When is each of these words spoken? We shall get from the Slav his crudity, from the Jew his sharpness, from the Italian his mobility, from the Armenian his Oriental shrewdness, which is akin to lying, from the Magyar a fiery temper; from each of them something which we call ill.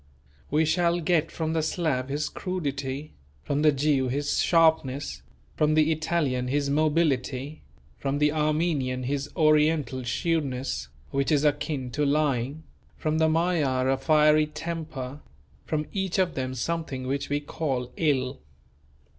We 0.49 0.65
shall 0.65 0.99
get 0.99 1.29
from 1.29 1.53
the 1.53 1.61
Slav 1.61 2.09
his 2.09 2.27
crudity, 2.27 3.13
from 3.43 3.61
the 3.61 3.71
Jew 3.71 4.07
his 4.07 4.41
sharpness, 4.41 5.21
from 5.55 5.75
the 5.75 5.91
Italian 5.91 6.47
his 6.47 6.71
mobility, 6.71 7.61
from 7.99 8.17
the 8.17 8.31
Armenian 8.31 9.03
his 9.03 9.29
Oriental 9.35 10.01
shrewdness, 10.01 10.87
which 11.11 11.31
is 11.31 11.43
akin 11.45 11.91
to 11.91 12.03
lying, 12.03 12.63
from 12.97 13.19
the 13.19 13.29
Magyar 13.29 13.91
a 13.91 13.95
fiery 13.95 14.47
temper; 14.47 15.21
from 15.67 15.85
each 15.93 16.17
of 16.17 16.33
them 16.33 16.55
something 16.55 17.05
which 17.05 17.29
we 17.29 17.39
call 17.39 17.91
ill. 17.95 18.39